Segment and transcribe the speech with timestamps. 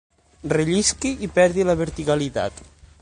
[0.53, 2.65] Rellisqui i perdi la verticalitat.